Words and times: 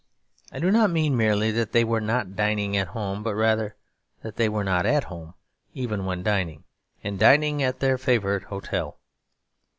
I 0.51 0.57
do 0.57 0.71
not 0.71 0.89
mean 0.89 1.15
merely 1.15 1.51
that 1.51 1.73
they 1.73 1.83
were 1.83 2.01
not 2.01 2.35
dining 2.35 2.75
at 2.75 2.87
home; 2.87 3.21
but 3.21 3.35
rather 3.35 3.75
that 4.23 4.35
they 4.35 4.49
were 4.49 4.63
not 4.63 4.83
at 4.83 5.03
home 5.03 5.35
even 5.75 6.05
when 6.05 6.23
dining, 6.23 6.63
and 7.03 7.19
dining 7.19 7.61
at 7.61 7.81
their 7.81 7.99
favourite 7.99 8.45
hotel. 8.45 8.97